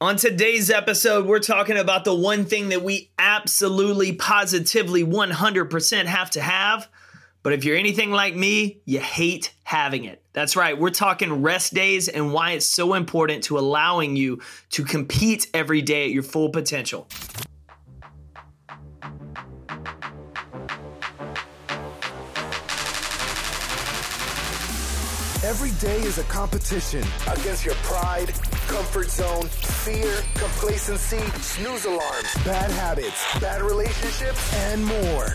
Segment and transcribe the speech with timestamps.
[0.00, 6.30] On today's episode, we're talking about the one thing that we absolutely, positively, 100% have
[6.30, 6.88] to have.
[7.42, 10.22] But if you're anything like me, you hate having it.
[10.32, 14.40] That's right, we're talking rest days and why it's so important to allowing you
[14.70, 17.08] to compete every day at your full potential.
[25.44, 28.34] Every day is a competition against your pride,
[28.66, 35.34] comfort zone, fear, complacency, snooze alarms, bad habits, bad relationships, and more.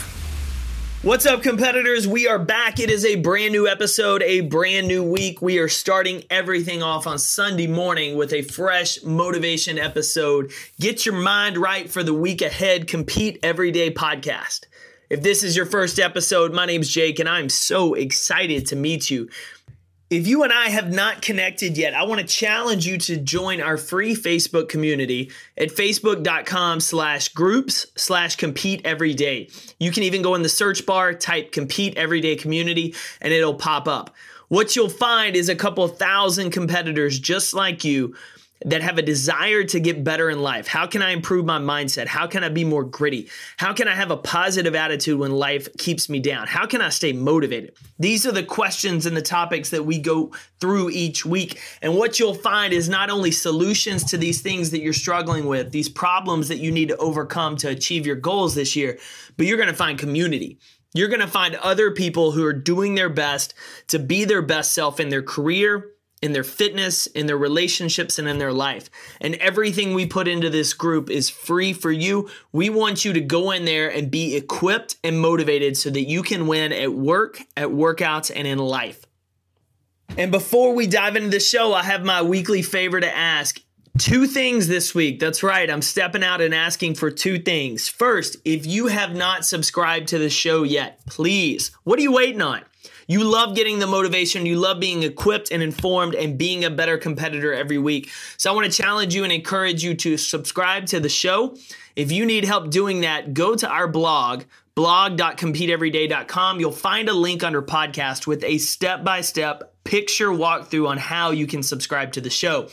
[1.03, 2.07] What's up, competitors?
[2.07, 2.79] We are back.
[2.79, 5.41] It is a brand new episode, a brand new week.
[5.41, 10.51] We are starting everything off on Sunday morning with a fresh motivation episode.
[10.79, 12.87] Get your mind right for the week ahead.
[12.87, 14.65] Compete Everyday podcast.
[15.09, 19.09] If this is your first episode, my name's Jake, and I'm so excited to meet
[19.09, 19.27] you.
[20.11, 23.61] If you and I have not connected yet, I want to challenge you to join
[23.61, 29.49] our free Facebook community at facebook.com slash groups slash compete every day.
[29.79, 33.87] You can even go in the search bar, type compete everyday community, and it'll pop
[33.87, 34.13] up.
[34.49, 38.13] What you'll find is a couple thousand competitors just like you
[38.65, 40.67] that have a desire to get better in life.
[40.67, 42.07] How can I improve my mindset?
[42.07, 43.29] How can I be more gritty?
[43.57, 46.47] How can I have a positive attitude when life keeps me down?
[46.47, 47.75] How can I stay motivated?
[47.97, 51.59] These are the questions and the topics that we go through each week.
[51.81, 55.71] And what you'll find is not only solutions to these things that you're struggling with,
[55.71, 58.99] these problems that you need to overcome to achieve your goals this year,
[59.37, 60.59] but you're going to find community.
[60.93, 63.53] You're going to find other people who are doing their best
[63.87, 65.90] to be their best self in their career,
[66.21, 68.89] in their fitness, in their relationships, and in their life.
[69.19, 72.29] And everything we put into this group is free for you.
[72.51, 76.23] We want you to go in there and be equipped and motivated so that you
[76.23, 79.05] can win at work, at workouts, and in life.
[80.17, 83.61] And before we dive into the show, I have my weekly favor to ask.
[83.97, 85.19] Two things this week.
[85.19, 85.69] That's right.
[85.69, 87.89] I'm stepping out and asking for two things.
[87.89, 92.41] First, if you have not subscribed to the show yet, please, what are you waiting
[92.41, 92.61] on?
[93.11, 96.97] You love getting the motivation, you love being equipped and informed and being a better
[96.97, 98.09] competitor every week.
[98.37, 101.57] So I want to challenge you and encourage you to subscribe to the show.
[101.97, 104.43] If you need help doing that, go to our blog,
[104.75, 106.61] blog.competeeveryday.com.
[106.61, 111.31] You'll find a link under podcast with a step by step picture walkthrough on how
[111.31, 112.69] you can subscribe to the show.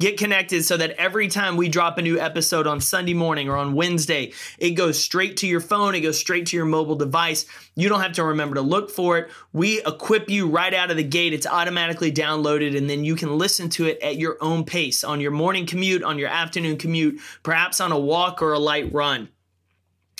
[0.00, 3.58] Get connected so that every time we drop a new episode on Sunday morning or
[3.58, 7.44] on Wednesday, it goes straight to your phone, it goes straight to your mobile device.
[7.76, 9.30] You don't have to remember to look for it.
[9.52, 11.34] We equip you right out of the gate.
[11.34, 15.20] It's automatically downloaded, and then you can listen to it at your own pace on
[15.20, 19.28] your morning commute, on your afternoon commute, perhaps on a walk or a light run.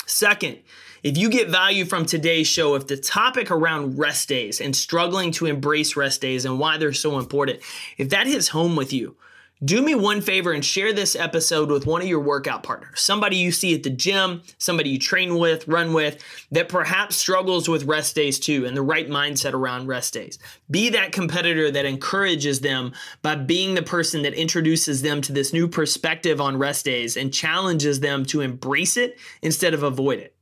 [0.04, 0.58] Second,
[1.02, 5.32] if you get value from today's show, if the topic around rest days and struggling
[5.32, 7.60] to embrace rest days and why they're so important,
[7.96, 9.16] if that hits home with you,
[9.62, 13.36] do me one favor and share this episode with one of your workout partners, somebody
[13.36, 17.84] you see at the gym, somebody you train with, run with, that perhaps struggles with
[17.84, 20.38] rest days too and the right mindset around rest days.
[20.70, 25.52] Be that competitor that encourages them by being the person that introduces them to this
[25.52, 30.34] new perspective on rest days and challenges them to embrace it instead of avoid it.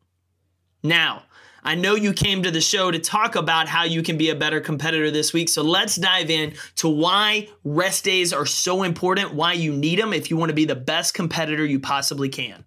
[0.82, 1.24] Now,
[1.62, 4.34] I know you came to the show to talk about how you can be a
[4.34, 5.48] better competitor this week.
[5.48, 10.12] So let's dive in to why rest days are so important, why you need them
[10.12, 12.64] if you want to be the best competitor you possibly can.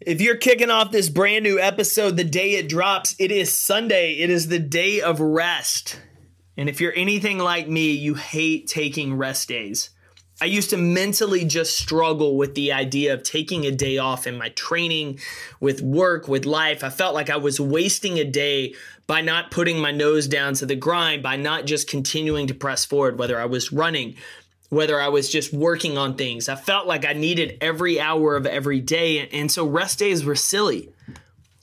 [0.00, 4.14] If you're kicking off this brand new episode the day it drops, it is Sunday.
[4.14, 6.00] It is the day of rest.
[6.56, 9.90] And if you're anything like me, you hate taking rest days.
[10.40, 14.36] I used to mentally just struggle with the idea of taking a day off in
[14.36, 15.20] my training,
[15.60, 16.82] with work, with life.
[16.82, 18.74] I felt like I was wasting a day
[19.06, 22.84] by not putting my nose down to the grind, by not just continuing to press
[22.84, 24.16] forward, whether I was running,
[24.68, 26.48] whether I was just working on things.
[26.48, 29.28] I felt like I needed every hour of every day.
[29.28, 30.88] And so rest days were silly.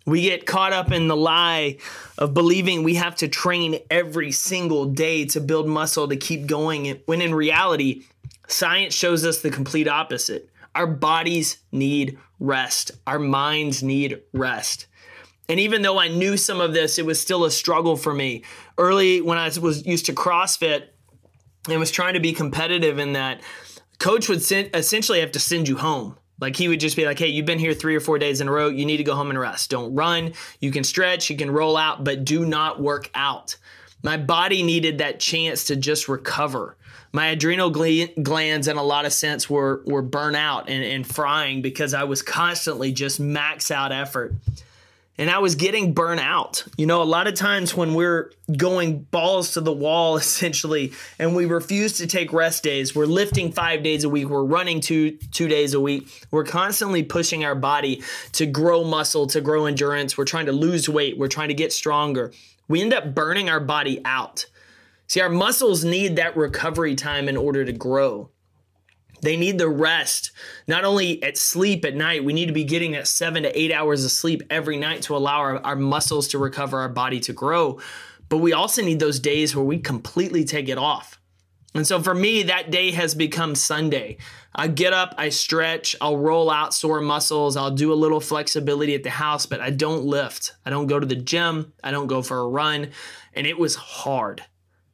[0.05, 1.77] We get caught up in the lie
[2.17, 6.99] of believing we have to train every single day to build muscle to keep going,
[7.05, 8.03] when in reality,
[8.49, 10.49] Science shows us the complete opposite.
[10.75, 14.87] Our bodies need rest, our minds need rest.
[15.47, 18.43] And even though I knew some of this, it was still a struggle for me.
[18.77, 20.83] Early when I was used to CrossFit
[21.67, 23.41] and was trying to be competitive in that,
[23.97, 26.17] coach would essentially have to send you home.
[26.39, 28.47] Like he would just be like, hey, you've been here three or four days in
[28.47, 28.69] a row.
[28.69, 29.69] You need to go home and rest.
[29.69, 30.33] Don't run.
[30.59, 33.57] You can stretch, you can roll out, but do not work out.
[34.03, 36.75] My body needed that chance to just recover.
[37.11, 41.61] My adrenal glands, in a lot of sense, were were burnt out and, and frying
[41.61, 44.33] because I was constantly just max out effort
[45.19, 46.63] and I was getting burnt out.
[46.77, 51.35] You know, a lot of times when we're going balls to the wall essentially and
[51.35, 55.11] we refuse to take rest days, we're lifting 5 days a week, we're running 2
[55.11, 56.25] 2 days a week.
[56.31, 60.17] We're constantly pushing our body to grow muscle, to grow endurance.
[60.17, 62.31] We're trying to lose weight, we're trying to get stronger.
[62.69, 64.45] We end up burning our body out.
[65.07, 68.29] See, our muscles need that recovery time in order to grow.
[69.21, 70.31] They need the rest,
[70.67, 73.73] not only at sleep at night, we need to be getting that seven to eight
[73.73, 77.33] hours of sleep every night to allow our, our muscles to recover, our body to
[77.33, 77.79] grow.
[78.29, 81.18] But we also need those days where we completely take it off.
[81.75, 84.17] And so for me, that day has become Sunday.
[84.55, 88.95] I get up, I stretch, I'll roll out sore muscles, I'll do a little flexibility
[88.95, 90.53] at the house, but I don't lift.
[90.65, 92.89] I don't go to the gym, I don't go for a run.
[93.35, 94.43] And it was hard.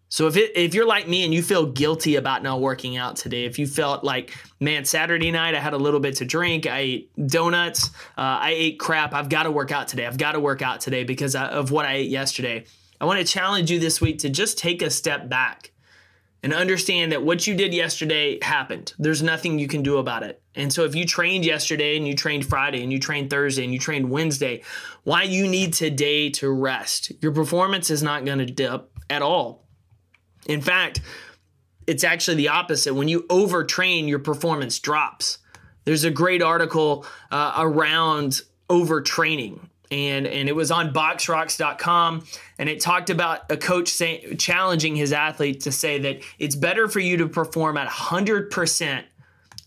[0.10, 3.16] So if it, if you're like me and you feel guilty about not working out
[3.16, 6.68] today, if you felt like, man, Saturday night I had a little bit to drink,
[6.68, 10.06] I ate donuts, uh, I ate crap, I've got to work out today.
[10.06, 12.66] I've got to work out today because of what I ate yesterday.
[13.00, 15.72] I want to challenge you this week to just take a step back
[16.46, 18.94] and understand that what you did yesterday happened.
[18.98, 20.42] There's nothing you can do about it.
[20.56, 23.74] And so if you trained yesterday and you trained Friday and you trained Thursday and
[23.74, 24.64] you trained Wednesday,
[25.04, 27.12] why you need today to rest?
[27.22, 29.66] Your performance is not going to dip at all
[30.46, 31.02] in fact,
[31.88, 32.94] it's actually the opposite.
[32.94, 35.40] When you overtrain, your performance drops.
[35.86, 39.60] There's a great article uh, around overtraining.
[39.92, 42.26] And, and it was on boxrox.com
[42.58, 46.88] and it talked about a coach say, challenging his athlete to say that it's better
[46.88, 49.04] for you to perform at 100%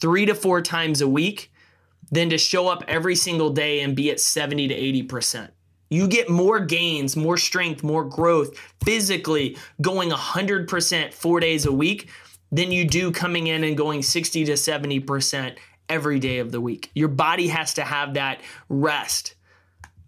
[0.01, 1.53] three to four times a week
[2.11, 4.75] than to show up every single day and be at 70 to
[5.09, 5.51] 80%.
[5.91, 12.11] You get more gains, more strength, more growth physically going 100% four days a week
[12.53, 15.57] than you do coming in and going 60 to 70%
[15.89, 16.91] every day of the week.
[16.95, 19.35] Your body has to have that rest.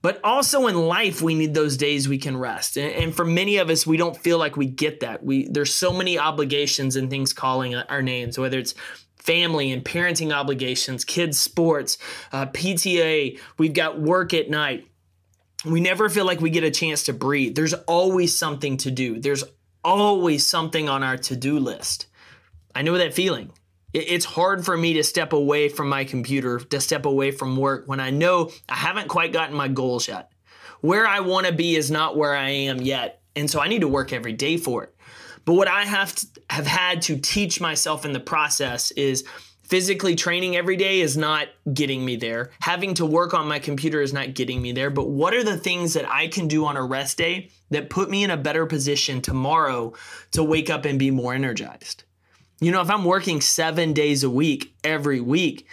[0.03, 2.79] But also in life, we need those days we can rest.
[2.79, 5.23] And, for many of us, we don't feel like we get that.
[5.23, 8.75] We there's so many obligations and things calling our names, whether it's
[9.19, 11.99] family and parenting obligations, kids' sports,
[12.33, 13.39] uh, PTA.
[13.59, 14.87] We've got work at night
[15.65, 17.55] we never feel like we get a chance to breathe.
[17.55, 19.21] There's always something to do.
[19.21, 19.45] There's
[19.85, 22.07] always something on our to-do list.
[22.75, 23.53] I know that feeling.
[23.93, 27.85] It's hard for me to step away from my computer, to step away from work
[27.87, 30.31] when I know I haven't quite gotten my goals yet.
[30.81, 33.23] Where I want to be is not where I am yet.
[33.35, 34.95] And so I need to work every day for it.
[35.45, 39.25] But what I have to, have had to teach myself in the process is
[39.65, 42.51] physically training every day is not getting me there.
[42.61, 44.91] Having to work on my computer is not getting me there.
[44.91, 48.11] But what are the things that I can do on a rest day that put
[48.11, 49.95] me in a better position tomorrow
[50.33, 52.05] to wake up and be more energized?
[52.61, 55.67] You know, if I'm working seven days a week every week,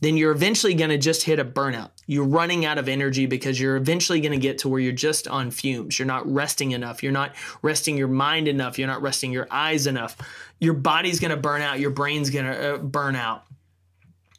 [0.00, 1.90] then you're eventually going to just hit a burnout.
[2.06, 5.26] You're running out of energy because you're eventually going to get to where you're just
[5.26, 5.98] on fumes.
[5.98, 7.02] You're not resting enough.
[7.02, 8.78] You're not resting your mind enough.
[8.78, 10.16] You're not resting your eyes enough.
[10.58, 11.80] Your body's going to burn out.
[11.80, 13.44] Your brain's going to uh, burn out.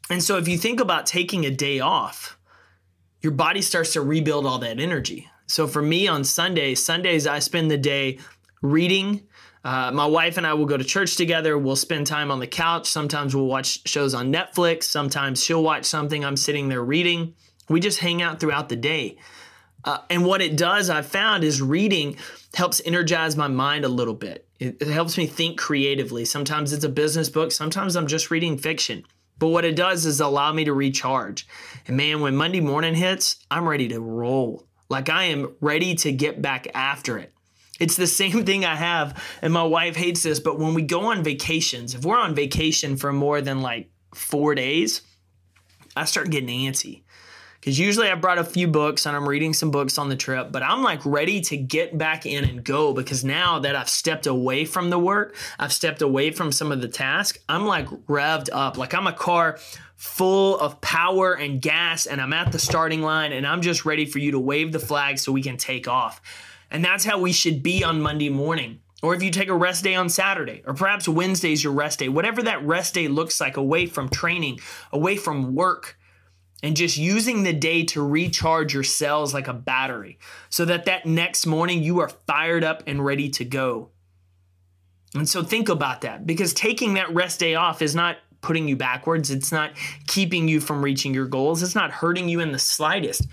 [0.09, 2.37] And so if you think about taking a day off,
[3.21, 5.27] your body starts to rebuild all that energy.
[5.47, 8.19] So for me on Sundays, Sundays I spend the day
[8.61, 9.23] reading,
[9.67, 11.57] uh, my wife and I will go to church together.
[11.57, 12.87] We'll spend time on the couch.
[12.87, 14.83] Sometimes we'll watch shows on Netflix.
[14.83, 17.33] Sometimes she'll watch something I'm sitting there reading.
[17.67, 19.17] We just hang out throughout the day.
[19.83, 22.15] Uh, and what it does, I've found, is reading
[22.53, 24.47] helps energize my mind a little bit.
[24.57, 26.23] It, it helps me think creatively.
[26.23, 29.03] Sometimes it's a business book, sometimes I'm just reading fiction.
[29.37, 31.45] But what it does is allow me to recharge.
[31.87, 34.65] And man, when Monday morning hits, I'm ready to roll.
[34.87, 37.33] Like I am ready to get back after it.
[37.79, 41.05] It's the same thing I have, and my wife hates this, but when we go
[41.05, 45.01] on vacations, if we're on vacation for more than like four days,
[45.95, 47.01] I start getting antsy.
[47.59, 50.51] Because usually I brought a few books and I'm reading some books on the trip,
[50.51, 54.25] but I'm like ready to get back in and go because now that I've stepped
[54.25, 58.49] away from the work, I've stepped away from some of the tasks, I'm like revved
[58.53, 58.77] up.
[58.77, 59.59] Like I'm a car
[59.95, 64.05] full of power and gas, and I'm at the starting line and I'm just ready
[64.05, 66.21] for you to wave the flag so we can take off.
[66.69, 68.81] And that's how we should be on Monday morning.
[69.03, 72.09] Or if you take a rest day on Saturday, or perhaps Wednesday's your rest day,
[72.09, 74.59] whatever that rest day looks like, away from training,
[74.91, 75.97] away from work,
[76.63, 80.17] and just using the day to recharge your cells like a battery
[80.49, 83.91] so that that next morning you are fired up and ready to go.
[85.13, 88.75] And so think about that because taking that rest day off is not putting you
[88.75, 89.31] backwards.
[89.31, 89.71] It's not
[90.07, 91.61] keeping you from reaching your goals.
[91.61, 93.27] It's not hurting you in the slightest.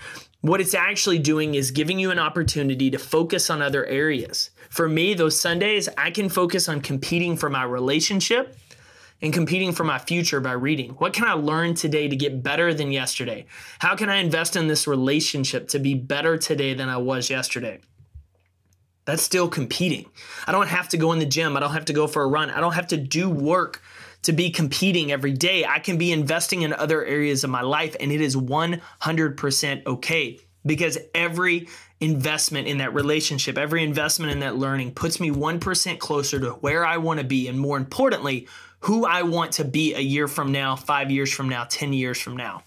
[0.44, 4.50] What it's actually doing is giving you an opportunity to focus on other areas.
[4.68, 8.54] For me, those Sundays, I can focus on competing for my relationship
[9.22, 10.90] and competing for my future by reading.
[10.98, 13.46] What can I learn today to get better than yesterday?
[13.78, 17.80] How can I invest in this relationship to be better today than I was yesterday?
[19.06, 20.04] That's still competing.
[20.46, 21.56] I don't have to go in the gym.
[21.56, 22.50] I don't have to go for a run.
[22.50, 23.80] I don't have to do work
[24.24, 25.64] to be competing every day.
[25.64, 30.40] I can be investing in other areas of my life, and it is 100% okay
[30.66, 31.68] because every
[32.00, 36.84] investment in that relationship, every investment in that learning puts me 1% closer to where
[36.84, 37.48] I want to be.
[37.48, 38.48] And more importantly,
[38.80, 42.20] who I want to be a year from now, five years from now, 10 years
[42.20, 42.62] from now.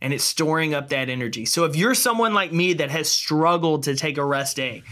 [0.00, 1.44] And it's storing up that energy.
[1.44, 4.84] So if you're someone like me that has struggled to take a rest day,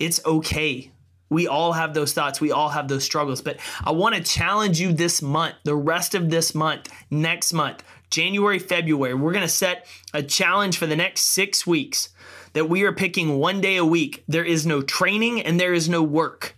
[0.00, 0.90] it's okay.
[1.28, 2.40] We all have those thoughts.
[2.40, 3.42] We all have those struggles.
[3.42, 7.82] But I want to challenge you this month, the rest of this month, next month,
[8.10, 9.14] January, February.
[9.14, 12.10] We're going to set a challenge for the next six weeks
[12.52, 14.24] that we are picking one day a week.
[14.28, 16.56] There is no training and there is no work.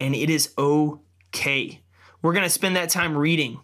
[0.00, 1.80] And it is okay.
[2.20, 3.60] We're going to spend that time reading.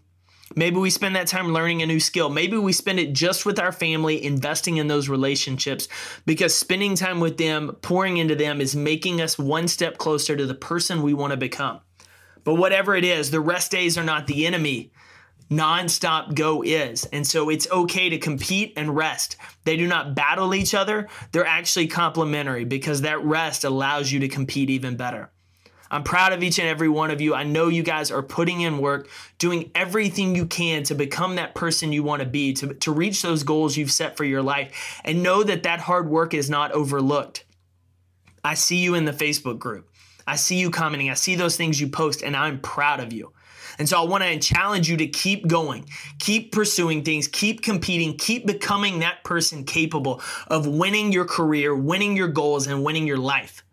[0.56, 2.28] Maybe we spend that time learning a new skill.
[2.28, 5.86] Maybe we spend it just with our family, investing in those relationships
[6.26, 10.46] because spending time with them, pouring into them, is making us one step closer to
[10.46, 11.80] the person we want to become.
[12.42, 14.90] But whatever it is, the rest days are not the enemy.
[15.50, 17.04] Nonstop go is.
[17.06, 19.36] And so it's okay to compete and rest.
[19.64, 24.28] They do not battle each other, they're actually complementary because that rest allows you to
[24.28, 25.30] compete even better.
[25.90, 27.34] I'm proud of each and every one of you.
[27.34, 31.54] I know you guys are putting in work, doing everything you can to become that
[31.54, 35.00] person you want to be, to, to reach those goals you've set for your life.
[35.04, 37.44] And know that that hard work is not overlooked.
[38.44, 39.88] I see you in the Facebook group.
[40.26, 41.10] I see you commenting.
[41.10, 43.32] I see those things you post, and I'm proud of you.
[43.78, 45.86] And so I want to challenge you to keep going,
[46.18, 52.16] keep pursuing things, keep competing, keep becoming that person capable of winning your career, winning
[52.16, 53.64] your goals, and winning your life.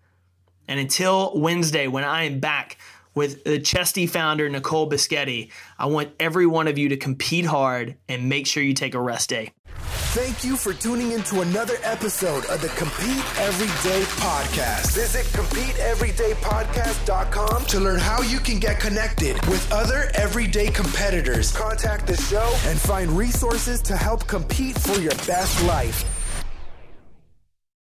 [0.67, 2.77] And until Wednesday, when I am back
[3.15, 7.95] with the Chesty founder, Nicole Bischetti, I want every one of you to compete hard
[8.07, 9.53] and make sure you take a rest day.
[10.13, 14.95] Thank you for tuning in to another episode of the Compete Everyday Podcast.
[14.95, 22.17] Visit CompeteEverydayPodcast.com to learn how you can get connected with other everyday competitors, contact the
[22.17, 26.16] show, and find resources to help compete for your best life.